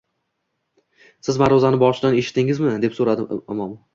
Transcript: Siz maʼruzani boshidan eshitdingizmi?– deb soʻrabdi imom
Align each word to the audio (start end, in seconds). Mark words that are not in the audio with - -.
Siz 1.25 1.39
maʼruzani 1.43 1.79
boshidan 1.85 2.17
eshitdingizmi?– 2.21 2.75
deb 2.87 2.99
soʻrabdi 3.01 3.41
imom 3.57 3.77